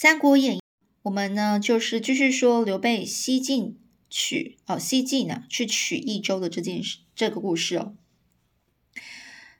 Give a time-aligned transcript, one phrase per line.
[0.00, 0.58] 三国演义》，
[1.02, 3.76] 我们呢就是继续说刘备西进
[4.08, 7.96] 取哦，西进呢去取益州的这件事，这个故事哦。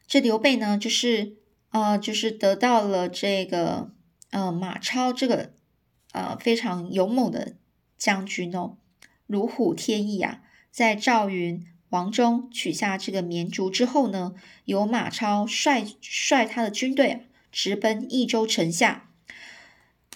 [0.07, 1.39] 这刘备呢，就是
[1.71, 3.91] 呃，就是得到了这个
[4.31, 5.55] 呃马超这个
[6.13, 7.57] 呃非常勇猛的
[7.97, 8.77] 将军哦，
[9.27, 14.37] 如虎添翼啊，在赵云、王忠取下这个绵竹之后呢，
[14.67, 17.21] 由马超率率他的军队啊
[17.51, 19.08] 直奔益州城下。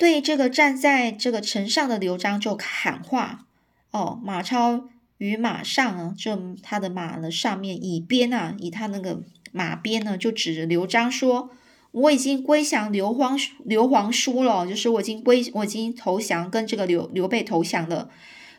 [0.02, 3.46] 对这个站在这个城上的刘璋就喊话
[3.92, 4.88] 哦，马超
[5.18, 11.50] 与马上啊，就他的马的上面以鞭啊，以他那个马鞭呢，就指着刘璋说
[11.92, 18.10] ：“我已经归降刘皇刘皇叔了，就是我已经归我已经投降，跟这个刘刘备投降了。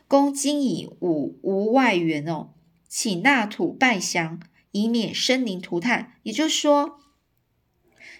[0.08, 2.54] 公今已无无外援哦，
[2.88, 4.40] 请纳土拜降，
[4.72, 6.14] 以免生灵涂炭。
[6.22, 7.00] 也就是说，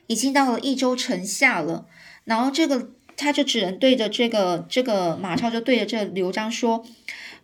[0.08, 1.86] 已经到了益州城下了，
[2.24, 2.90] 然后这个。
[3.16, 6.84] 他就只能对着这个这个马超，就对着这刘璋说：“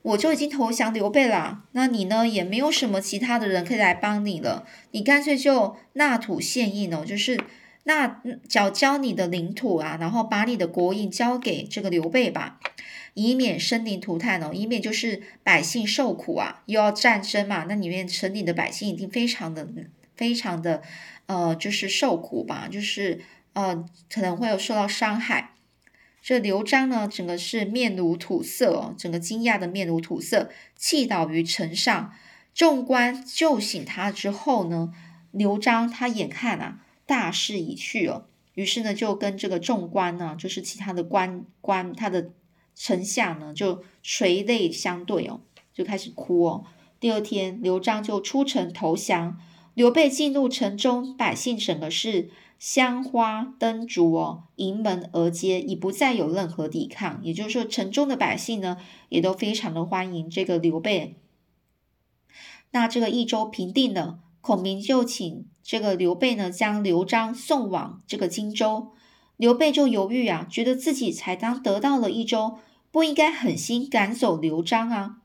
[0.02, 7.38] 我就已经投降刘备了，那你呢，也没有什么其他的人可以来帮你了，你干脆就纳土献印哦，就是
[7.84, 12.58] 纳缴交你的领土啊，然后把你的国印交给这个刘备吧，
[13.14, 19.68] 以免生灵涂炭哦，以免就是百姓受苦啊，又要战争嘛，那里面城里的百姓一定非常的
[20.16, 20.82] 非常的
[21.26, 23.20] 呃，就是受苦吧，就是
[23.52, 25.50] 呃，可能会有受到伤害。”
[26.22, 32.12] 这刘璋呢，整个是面如土色哦，整个惊讶的面如土色，气倒于城上。
[32.52, 34.92] 众官救醒他之后呢，
[35.30, 42.30] 刘璋他眼看啊，大势已去哦，于是呢，就跟这个众官呢，就是其他的官官，他的
[42.74, 45.40] 丞相呢，就垂泪相对哦，
[45.72, 46.64] 就开始哭哦。
[46.98, 49.38] 第二天，刘璋就出城投降，
[49.74, 52.30] 刘备进入城中，百姓整个是。
[52.60, 57.18] 香花灯烛哦，迎门而接，已不再有任何抵抗。
[57.22, 58.76] 也就是说，城中的百姓呢，
[59.08, 61.16] 也都非常的欢迎这个刘备。
[62.72, 68.90] 那这个益州平定了，孔明就请这个刘备呢，将刘璋送往这个荆州。
[69.38, 72.58] 刘备就犹豫啊，觉得自己才刚得到了益州，
[72.90, 75.16] 不应该狠心赶走刘璋啊。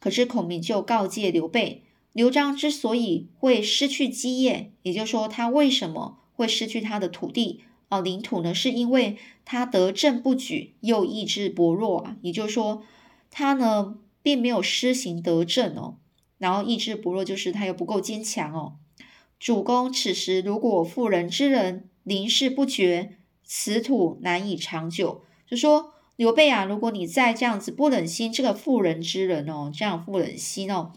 [0.00, 1.84] 可是孔明就告诫刘备，
[2.14, 6.20] 刘璋之所以会失去基业，也就是说，他为什么？
[6.38, 12.16] 会失去他的土地哦，领土呢，是因为他得政不举，又意志薄弱啊。
[12.22, 12.84] 也就是说，
[13.28, 15.96] 他呢并没有施行德政哦，
[16.38, 18.76] 然后意志薄弱，就是他又不够坚强哦。
[19.40, 25.22] 主公此时如果妇人之仁，临事不决，此土难以长久。
[25.48, 30.92] 就说刘备啊，如果你再这样子不忍心这个妇人之仁哦，这样不忍心哦，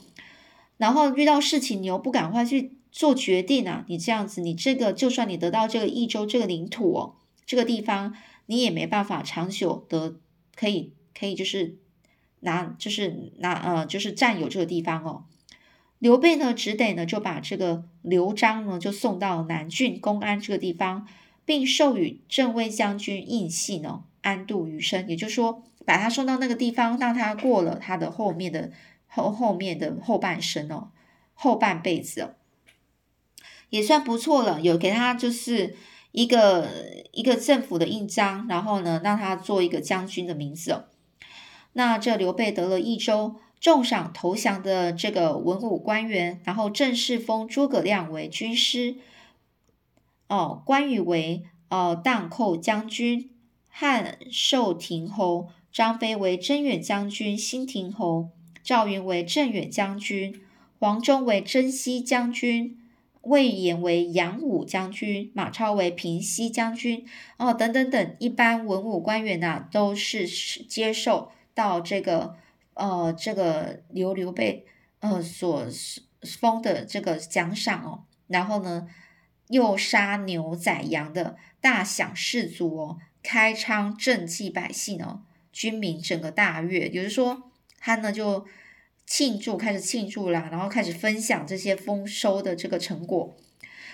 [0.77, 2.77] 然后遇到事情你又不赶快去。
[2.91, 3.85] 做决定啊！
[3.87, 7.15] 你这样子，你这个就算你得到这个益州这个领土哦，
[7.45, 8.13] 这个地方
[8.47, 10.15] 你也没办法长久的
[10.55, 11.77] 可以可以就是
[12.41, 15.23] 拿就是拿呃就是占有这个地方哦。
[15.99, 21.07] 刘备呢只得呢就把这个刘璋呢就送到南郡公安这个地方，
[21.45, 28.71] 并授予镇卫将军印系呢安度余生，也就是说把他送到那个地方，让他过了他的后面的
[29.07, 30.89] 后后面的后半生哦，
[31.33, 32.33] 后半辈子哦。
[33.71, 35.75] 也算不错了，有给他就是
[36.11, 36.69] 一个
[37.13, 40.85] 一个政府的印章，然后呢，让他做一个将军的名字哦。
[41.73, 48.97] 那这刘备得了益州，重赏投降的这个文武官员，然后正式封诸葛亮为军师，
[50.27, 53.29] 哦，关羽为哦荡寇将军，
[53.69, 58.31] 汉寿亭侯，张飞为征远将军、新亭侯，
[58.61, 60.41] 赵云为镇远将军，
[60.77, 62.77] 黄忠为征西将军。
[63.21, 67.05] 魏延为扬武将军，马超为平西将军，
[67.37, 72.35] 哦，等等等，一般文武官员呐，都是接受到这个
[72.73, 74.65] 呃这个刘刘备
[74.99, 75.65] 呃所
[76.23, 78.87] 封的这个奖赏哦，然后呢，
[79.49, 88.45] 又杀牛宰羊的大享士卒哦，开仓赈济百姓哦，军民整个大悦，也就是说，他呢就。
[89.05, 93.35] 庆祝开始庆祝啦，然后开始分享这些丰收的这个成果。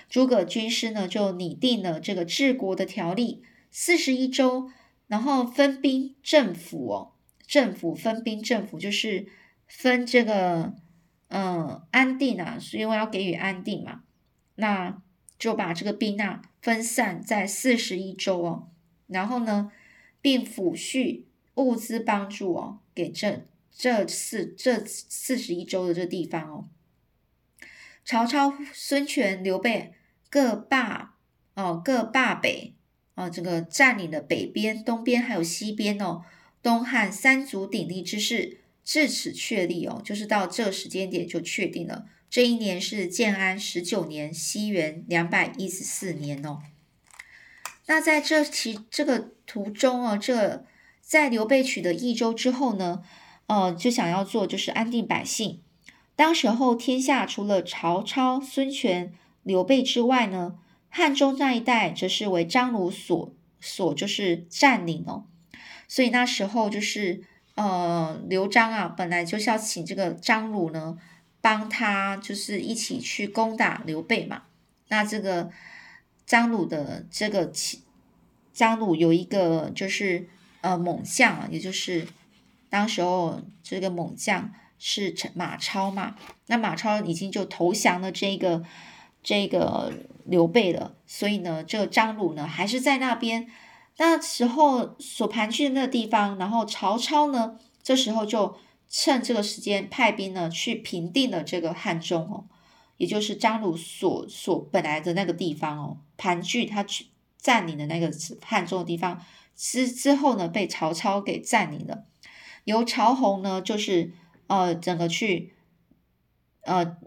[0.10, 4.70] 诸葛军师呢就拟定了这个治国的条例，四十一州，
[5.08, 7.12] 然后分兵政府哦，
[7.46, 9.28] 政府分兵政府就是
[9.68, 10.74] 分这个
[11.28, 14.04] 嗯安定啊，是因为要给予安定嘛，
[14.56, 15.02] 那
[15.38, 18.68] 就把这个兵啊分散在四十一州哦，
[19.08, 19.72] 然后呢，
[20.22, 21.24] 并抚恤
[21.56, 23.46] 物资帮助哦给这。
[23.78, 26.68] 这四这四十一州的这地方哦，
[28.04, 29.94] 曹操、孙权、刘备
[30.32, 31.16] 各霸
[31.54, 32.74] 哦各霸北
[33.14, 36.24] 啊，这个占领了北边、东边还有西边哦，
[36.64, 42.06] 东汉三足鼎立之势至此确立哦，就是到这时间点就确定了。
[42.30, 46.62] 这一年是建安十九年，西元两百一十四年哦。
[47.86, 50.66] 那在这其这个途中哦，这
[51.00, 53.02] 在刘备取得益州之后呢，
[53.48, 55.62] 呃，就想要做就是安定百姓。
[56.16, 59.14] 当时候天下除了曹操、孙权、
[59.44, 60.56] 刘备之外呢，
[60.90, 65.26] 汉中那一带则是为张鲁所所就是占领哦。
[65.88, 67.24] 所以那时候就是
[67.56, 70.98] 呃，刘璋啊，本来就是要请这个张鲁呢。
[71.40, 74.42] 帮他就是一起去攻打刘备嘛。
[74.90, 75.50] 那这个
[76.26, 77.50] 张鲁的这个
[78.52, 80.28] 张鲁有一个就是
[80.60, 82.06] 呃猛将啊，也就是
[82.70, 86.16] 当时候这个猛将是陈马超嘛。
[86.48, 88.64] 那马超已经就投降了这个
[89.22, 89.94] 这个
[90.26, 93.48] 刘备了，所以呢，这个张鲁呢还是在那边
[93.98, 96.38] 那时候所盘踞的那个地方。
[96.38, 98.58] 然后曹操呢，这时候就。
[98.90, 102.46] 趁这个时间派兵呢去平定了这个汉中哦，
[102.96, 108.10] 也就是张鲁所所本来的那个地方哦，盘踞他去占领的那个
[108.42, 109.22] 汉中的地方
[109.58, 112.06] 之之后呢，被曹操给占领了，
[112.68, 114.12] 由曹洪呢就是
[114.48, 115.54] 呃整个去
[116.64, 116.98] 呃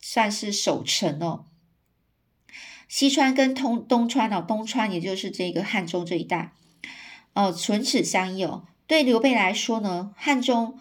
[0.00, 1.46] 算是守城哦，
[2.88, 6.52] 西川跟通东川哦，东川也就是这个汉中这一带，
[7.34, 10.78] 呃唇齿相依哦，对刘备来说呢，汉中。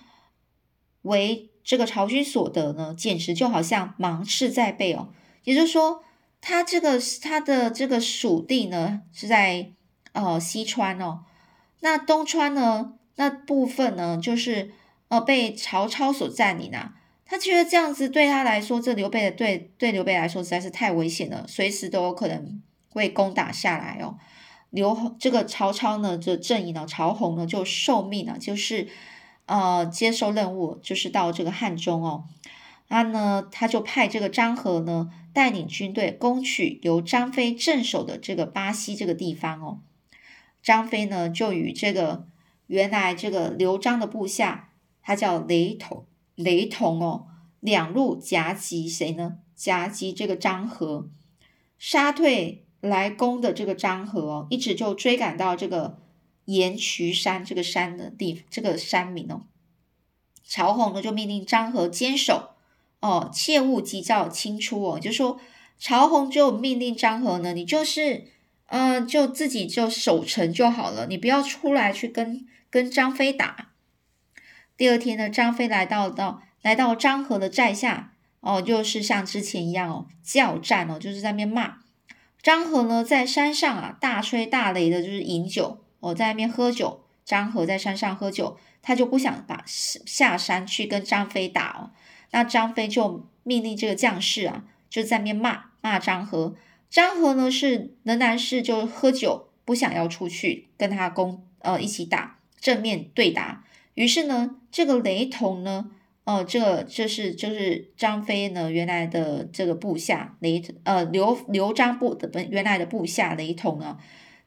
[1.04, 5.10] 为这个曹军所得呢，简直就好像芒刺在背哦。
[5.44, 6.04] 也就是说，
[6.40, 9.72] 他这个他的这个属地呢是在
[10.12, 11.24] 呃西川哦，
[11.80, 14.72] 那东川呢那部分呢就是
[15.10, 16.96] 呃被曹操所占领啊。
[17.24, 24.18] 他觉得这样子对他来说，这刘备的对对刘备来说实在是太危险了，随时都有可能会攻打下来哦。
[24.72, 28.88] 刘这个曹操呢，这阵营呢，曹洪呢就受命了，就是。
[29.48, 32.24] 呃，接受任务就是到这个汉中哦，
[32.88, 39.80] 他呢，他就派这个张合呢带领军队攻取由张飞镇守的这个巴西这个地方哦。
[40.64, 42.28] 张飞呢就与这个
[42.72, 44.70] 原来这个刘璋的部下，
[45.02, 47.28] 他叫雷同，雷同哦，
[47.60, 49.40] 两路夹击谁呢？
[49.54, 51.10] 夹击这个张合，
[51.78, 56.00] 杀退来攻的这个张合哦，一直就追赶到这个。
[56.46, 59.44] 岩渠山这个山的地，这个山名哦，
[60.44, 62.56] 曹洪呢就命令张合坚守
[63.00, 65.40] 哦，切勿急躁轻出哦，就说
[65.78, 68.26] 曹洪就命令张合呢，你就是
[68.66, 73.68] 嗯，就自己就守城就好了，你不要出来去跟跟张飞打。
[74.76, 81.78] 第二天呢，张飞来到到来到张合的寨下哦，就是像之前一样哦，叫战哦，就是在那边骂
[82.42, 85.78] 张合呢，在山上啊大吹大擂的，就是饮酒。
[86.00, 91.92] 哦在那边喝酒，张合在山上喝酒，他就不想把下山去跟张飞打哦。
[92.32, 96.56] 那张飞就命令这个将士啊，就在那边骂骂张合。
[96.90, 103.66] 张合呢是仍然是就喝酒，不想要出去跟他攻呃一起打正面对打。
[103.96, 105.92] 于是呢，这个雷同呢，
[106.24, 113.98] 呃，这这是就是张飞呢原来的这个部下雷呃刘刘璋部的本原来的部下雷同呢，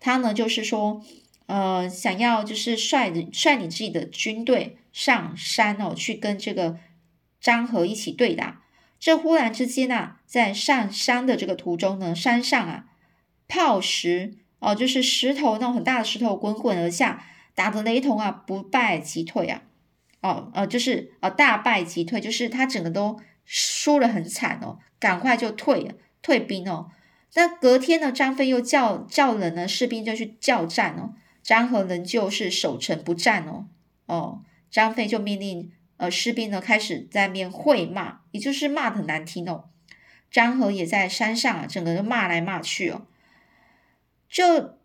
[0.01, 1.05] 他呢就是说。
[1.47, 6.79] 呃，想要就是率率领自己的军队上山哦，去跟这个
[7.39, 8.63] 张合一起对打。
[8.99, 12.87] 这忽然之间啊，在上山的这个途中呢，山上啊，
[13.47, 17.23] 炮石哦，就是石头那种很大的石头滚滚而下，
[17.55, 19.63] 打的雷同啊，不败即退啊，
[20.23, 26.91] 哦呃，就是呃大败即退，就是他整个都输了很惨哦，赶快就退退兵哦。
[27.35, 31.15] 那隔天呢，张飞又叫叫人呢，士兵就去叫战哦。
[31.43, 33.67] 张合仍旧是守城不战哦，
[34.07, 39.65] 哦，张飞就命令呃士兵呢开始在面会骂，也就是骂的难听哦。
[40.31, 43.03] 张合也在山上啊，整个就骂来骂去哦，
[44.29, 44.79] 就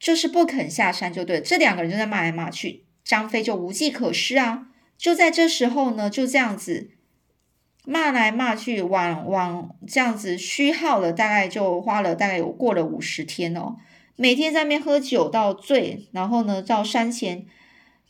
[0.00, 4.66] 就是不肯下山，就对，这两个人就在骂来骂去，张飞就无计可施啊。
[4.96, 6.90] 就在这时候呢，就这样子
[7.84, 13.76] 骂来骂去，往往这样子虚耗了，大概就花了大概有过了五十天哦。
[14.16, 17.46] 每天在那边喝酒到醉，然后呢，到山前，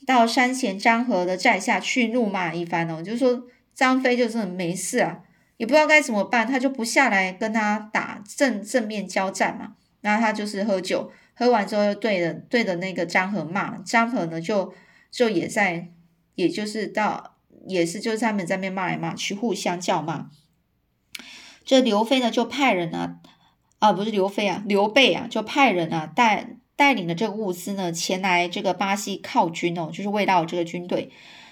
[0.06, 3.44] 到山前张合的寨下去怒骂一番哦，就是说
[3.74, 5.20] 张飞就是没事啊，
[5.56, 14.74] 也不知道该怎么办，他就不下来跟他打正正面交战嘛，然后他就是喝酒，喝完之后又对着对着那个张合骂，张合呢就
[15.10, 15.90] 就也在，
[16.34, 20.28] 也就是到也是就是他们在那边骂来骂去，互相叫骂，
[21.64, 23.20] 这刘飞呢就派人呢。
[23.78, 31.10] 啊，不是刘飞啊，刘备啊，就派人啊带带领的这个物资呢前来这个巴西犒军哦，就是慰劳这个军队。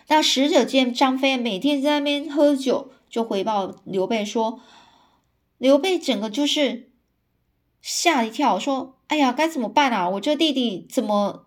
[0.08, 4.60] 那使者见张飞每天在那边喝酒，就回报刘备说，
[5.56, 6.90] 刘备整个就是
[7.80, 10.08] 吓一跳，说：“哎呀，该怎么办啊？
[10.08, 11.44] 我这弟弟怎么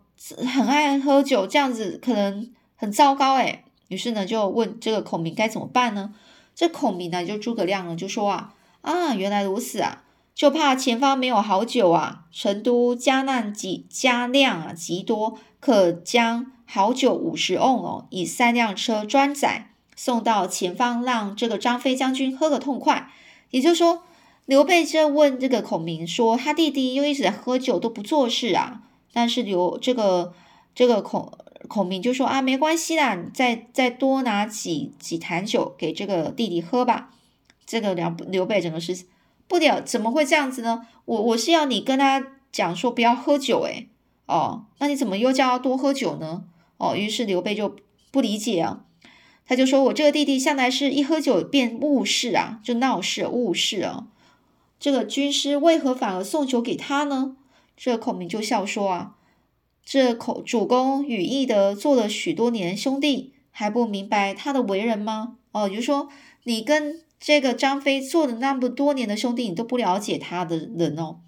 [0.53, 6.13] 很爱喝酒，这样子可能很糟糕哎。”于是呢，就问这个孔明该怎么办呢？
[6.55, 10.03] 这孔明呢，就诸葛亮呢，就说啊啊，原来如此啊，
[10.33, 23.11] 就怕前方没有好酒啊，成都加难极加量啊极多，可将好酒五十瓮哦，以三辆车专载送到前方，让这个张飞将军喝个痛快。
[23.49, 24.03] 也就是说，
[24.51, 28.81] 刘备就问这个孔明说，他弟弟又一直在喝酒，都不做事啊。
[29.13, 30.33] 但是刘这个
[30.75, 31.31] 这个孔。
[31.69, 37.11] 孔明就说啊，没关系啦，再再多拿几几坛酒给这个弟弟喝吧。
[37.65, 39.05] 这个刘刘备整个是
[39.47, 40.85] 不了，怎么会这样子呢？
[41.05, 43.87] 我我是要你跟他讲说不要喝酒，诶
[44.25, 46.43] 哦，那你怎么又叫他多喝酒呢？
[46.75, 47.77] 哦，于是刘备就
[48.11, 48.83] 不理解啊，
[49.45, 54.07] 他就说我这个弟弟向来是一喝酒便误事啊，就闹事误事啊。
[54.81, 57.37] 这个军师为何反而送酒给他呢？
[57.77, 59.15] 这孔明就笑说啊。
[59.85, 65.37] 这口主公与翼德做了许多年兄弟，还不明白他的为人吗？
[65.51, 66.09] 哦，就是说，
[66.45, 71.19] 你跟这个张飞做了那么多年的兄弟，你都不了解他的人哦。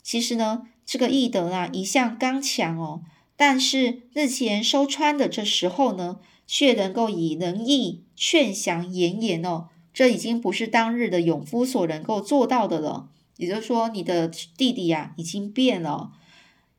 [0.00, 3.02] 其实呢，这个翼德啊，一向刚强哦，
[3.36, 13.08] 但是日前收川的这时候呢，却能够以仁义劝降严颜哦，这已经不是当日的勇夫所能够做到的了。
[13.36, 16.12] 也就是说，你的弟弟呀，已经变了。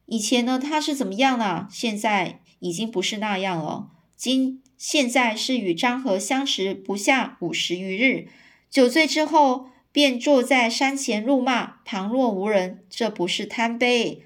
[0.05, 1.67] 以前呢，他是怎么样呢？
[1.71, 3.89] 现在已经不是那样了。
[4.15, 8.27] 今现在是与张和相识不下五十余日，
[8.69, 12.83] 酒醉之后便坐在山前怒骂，旁若无人。
[12.89, 14.23] 这不是贪杯，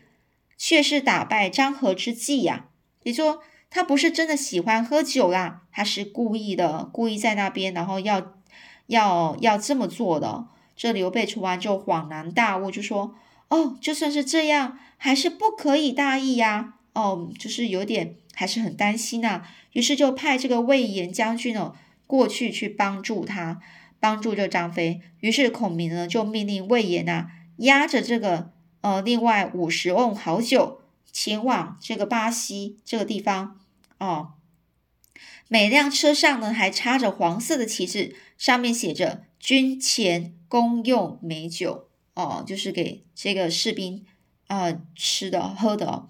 [0.58, 2.68] 却是打败张和之计呀。
[3.04, 3.42] 你说
[3.72, 8.34] 他不是真的喜欢喝酒啦，他是故意的，故意在那边，然后要
[8.90, 10.46] 要要这么做的。
[10.76, 13.16] 这刘备说完就恍然大悟，就说。
[13.50, 16.76] 哦，就算是这样，还是不可以大意呀。
[16.94, 19.42] 哦，就是有点还是很担心呐。
[19.74, 21.74] 于是就派这个魏延将军哦
[22.06, 23.60] 过去去帮助他，
[24.00, 25.02] 帮助这张飞。
[25.22, 27.26] 于是孔明呢就命令魏延呐
[27.58, 30.82] 押着这个呃另外五十瓮好酒
[31.12, 33.58] 前往这个巴西这个地方
[33.98, 34.34] 哦。
[35.50, 41.90] 每辆车上呢还插着黄色的旗帜，上面写着“军前公用美酒”。
[42.16, 44.06] 哦，就是给这个士兵
[44.48, 46.08] 啊吃的喝的。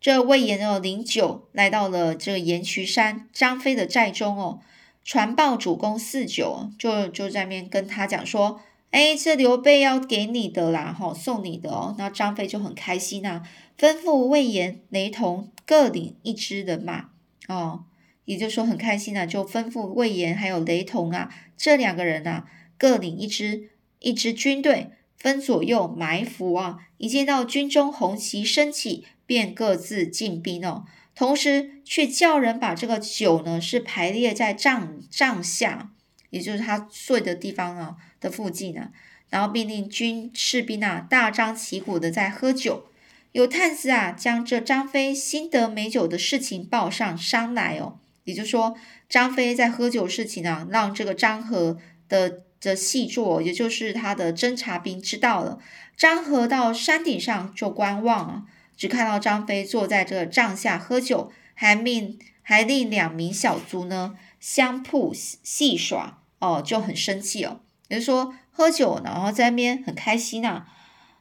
[0.00, 4.60] 这魏延哦，领酒来到了这个盐渠山张飞的寨中哦，
[5.04, 11.94] 传报主公四酒，就就在面跟他讲说，哎，这刘备要给你的啦，哈，送你的哦。
[11.98, 13.42] 那张飞就很开心呐，
[13.78, 17.10] 吩咐魏延、雷同各领一支人马
[17.48, 17.84] 哦，
[18.24, 22.44] 也就是说很开心呐，就吩咐魏延还有雷同啊这两个人呐，
[22.78, 24.90] 各领一支一支军队。
[25.16, 26.78] 分左右埋伏啊！
[26.96, 30.86] 一见到军中红旗升起，便各自进兵哦。
[31.14, 35.90] 同时却叫人把这个酒呢，是排列在帐帐下，
[36.30, 38.92] 也就是他睡的地方啊的附近啊。
[39.28, 42.86] 然后命令军士兵啊，大张旗鼓的在喝酒。
[43.32, 47.98] 有探子啊，将这张飞新得美酒的事情报上山来哦。
[48.30, 48.74] 也就是说，
[49.08, 51.76] 张飞在喝酒事情啊，让这个张合
[52.08, 52.42] 的。
[52.62, 55.58] 的细作，也就是他的侦察兵知道了，
[55.96, 58.42] 张合到山顶上就观望啊，
[58.76, 70.66] 只看到张飞坐在这个帐下喝酒，还命还令两名小卒呢相扑戏耍哦，就很生气哦，也就是说喝酒，然后在那边很开心呐，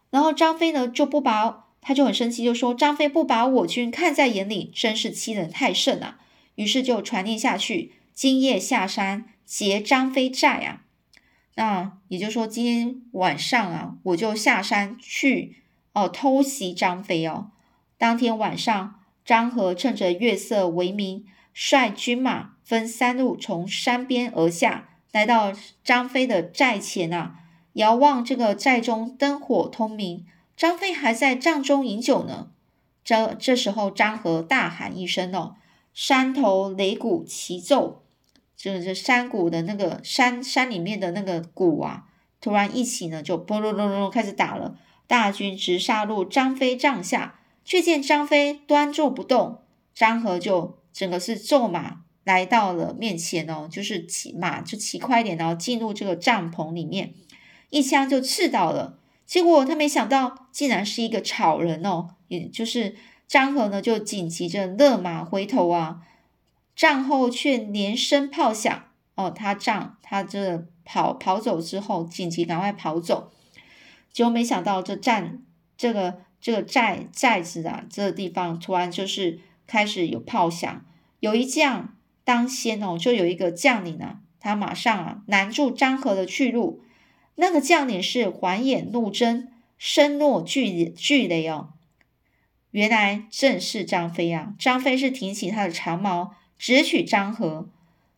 [0.10, 6.20] 然后张飞呢就不把他就很生气，就说张飞不把我军看在眼里，真是欺人太甚啊，
[6.60, 10.82] 于是就传令下去，今夜下山劫张飞寨啊。
[11.56, 15.64] 那也就是说，今天晚上啊，我就下山去
[15.94, 17.52] 哦，偷袭张飞哦。
[17.98, 27.36] 当天晚上，张合趁着月色为明，率军马分三路从山边而下，来到张飞的寨前啊。
[27.74, 30.26] 遥望这个寨中灯火通明，
[30.58, 32.52] 张飞还在帐中饮酒呢。
[33.06, 35.56] 这这时候，张合大喊一声哦
[35.94, 38.04] ：“山头擂鼓齐奏。”
[38.56, 42.04] 就是山谷的那个山山里面的那个鼓啊，
[42.42, 44.78] 突然一起呢，就嘣隆隆隆开始打了。
[45.08, 49.62] 大军直杀入张飞帐下，却见张飞端坐不动。
[49.94, 57.14] 张合就整个是骤马来到了面前哦，就是骑马就骑快一点，然后进入这个帐篷里面，
[57.70, 59.00] 一枪就刺到了。
[59.26, 62.98] 结果他没想到，竟然是一个草人哦，也就是
[63.30, 66.02] 张合呢，就紧急着勒马回头啊，
[66.76, 73.32] 战后却连声炮响哦，他战他这跑跑走之后，紧急赶快跑走，
[74.12, 75.44] 结果没想到这战
[75.78, 80.84] 这个这个寨寨子啊，这个地方突然就是开始有炮响，
[81.20, 86.82] 有一将当先哦，就有一个将领啊，他马上啊拦住张合的去路。
[87.36, 91.70] 那个将领是环眼怒睁，声若巨巨雷哦。
[92.72, 94.54] 原来正是张飞啊！
[94.60, 97.70] 张飞是挺起他的长矛，直取张合。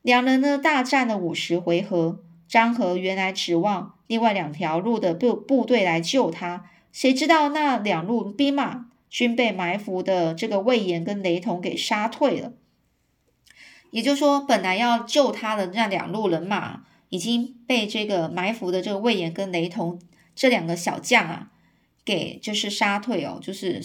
[0.01, 2.23] 两人呢大战了五十回合。
[2.47, 12.53] 张合原来指望另外两条路的部部队来救他，谁知道那两路兵马均被埋伏的这个魏延跟雷同给杀退了。
[13.91, 16.83] 也就是说，本来要救他的那两路人马。
[17.11, 19.99] 已经被这个埋伏的这个魏延跟雷同
[20.33, 21.51] 这两个小将啊，
[22.05, 23.81] 给就是杀退哦，就是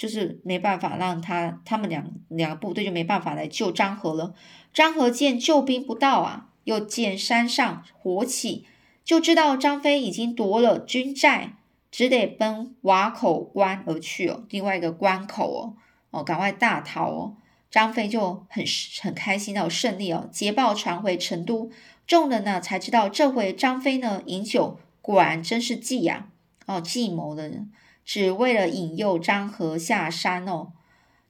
[0.00, 4.32] 就是没办法让他他们两两个部队就没办法来救张合了。
[4.72, 8.64] 张合见救兵不到啊，又见山上火起，
[9.04, 11.58] 就知道张飞已经夺了军寨，
[11.90, 15.76] 只得奔瓦口关而去哦，另外一个关口哦，
[16.12, 17.36] 哦，赶快大逃哦。
[17.70, 18.64] 张飞就很
[19.02, 21.70] 很开心的胜利哦，捷报传回成都。
[22.06, 26.28] 众人呢才知道，这回张飞呢饮酒，果然真是计呀！
[26.64, 27.70] 哦，计谋的人，
[28.12, 30.72] 只为了引诱张合下山哦。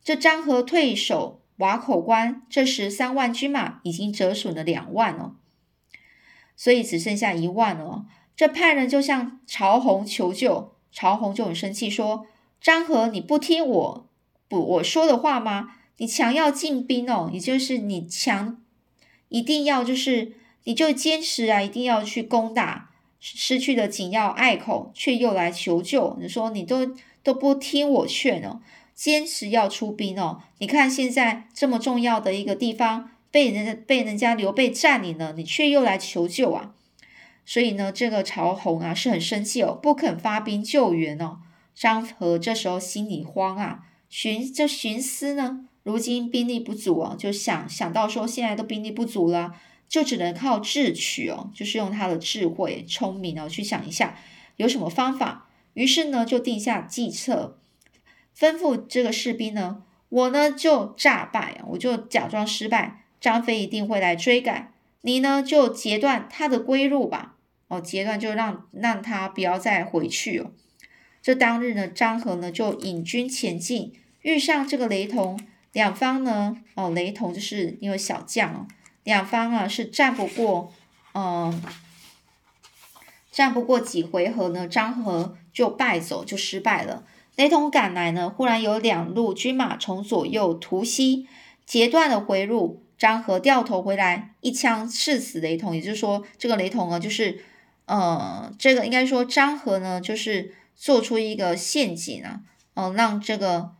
[0.02, 5.34] 这张合退守瓦口关，这时三万军马已经折损了两万哦，
[6.56, 8.06] 所以只剩下一万了。
[8.34, 12.26] 这派人就向曹洪求救，曹洪就很生气，说
[12.62, 14.08] ：“张合，你不听我
[14.48, 15.74] 不我说的话吗？
[15.98, 18.58] 你强要进兵哦，也就是你强
[19.28, 20.32] 一定要就是。”
[20.64, 22.89] 你就坚持啊，一定要去攻打
[23.20, 26.16] 失去的紧要隘口，却又来求救。
[26.20, 28.60] 你说你都都不听我劝哦，
[28.94, 30.42] 坚持要出兵哦。
[30.58, 36.74] 你看现在这么重要的一个地方被人家被人家刘备占领了，你却又来求救啊！
[37.44, 41.38] 所以呢，这个曹洪啊是很生气哦，不肯发兵救援哦。
[41.74, 49.54] 张合这时候心里慌啊，寻这寻思呢，如今兵力不足哦，就想想到说现在都兵力不足了。
[49.90, 54.16] 就只能靠智取哦，就是用他的智慧、聪明哦去想一下
[54.54, 55.48] 有什么方法。
[55.74, 57.58] 于是呢，就定下计策，
[58.38, 64.72] 吩咐这个士兵呢，我呢就诈败，我就假装失败，张飞一定会来追赶。
[65.02, 67.34] 你呢就截断他的归路吧，
[67.66, 70.52] 哦，截断就让让他不要再回去哦。
[71.20, 75.40] 这当日呢，张合呢就引军前进，遇上这个雷同，
[75.72, 78.68] 两方呢，哦，雷同就是因为小将哦。
[79.04, 80.72] 两方啊是战不过，
[81.14, 81.62] 嗯，
[83.30, 87.04] 战不过几回合呢，张合就败走，就失败了。
[87.36, 91.26] 雷同赶来呢，忽然有两路军马从左右突袭，
[91.64, 92.84] 截断了回路。
[92.98, 95.74] 张合掉头回来，一枪刺死雷同。
[95.74, 97.42] 也就是说，这个雷同啊，就是，
[97.86, 102.40] 呃，这个应该说张合呢，就是做出一个陷阱啊，
[102.74, 103.70] 嗯，让这个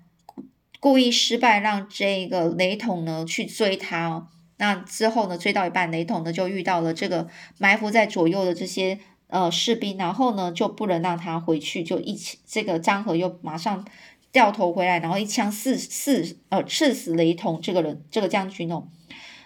[0.80, 4.28] 故意失败，让这个雷同呢去追他哦。
[4.60, 5.38] 那之后呢？
[5.38, 13.86] 追到一半，雷同呢就遇到了这个埋伏在左右的这些呃士兵，然后呢就不能让他回去，就一起这个张合又马上
[14.30, 18.86] 掉头回来，然后一枪刺刺呃刺死雷同这个人这个将军哦。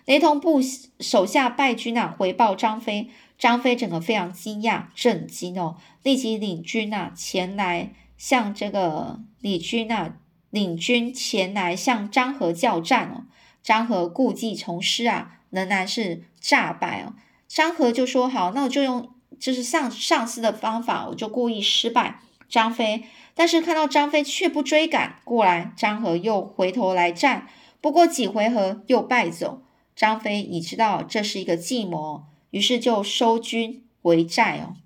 [0.05, 0.61] 雷同部
[0.98, 10.16] 手下败军啊，回报张飞，张飞整个非常惊讶震惊哦，立即领军啊前来向这个李军啊
[10.50, 13.27] 领军前来向张合叫战哦。
[13.64, 17.14] 张合故技重施啊，仍然是诈败哦。
[17.48, 27.48] 张合就说：“好，那我就用就是上上司的方法，我就故意失败。”张飞，但是看到张飞却不追赶过来，张合又回头来战，
[27.81, 29.62] 不过几回合又败走。
[29.96, 34.77] 张飞已知道这是一个计谋，于是就收军回寨哦。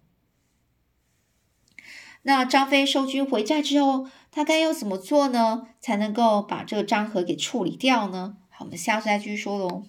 [2.23, 5.69] 那张飞收军回寨之后，他该要怎么做呢？
[5.81, 8.37] 才能够把这个张合给处理掉呢？
[8.59, 9.85] 我们下次再继续说喽。